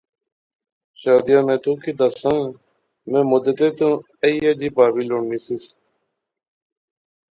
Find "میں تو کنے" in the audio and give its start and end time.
1.45-1.91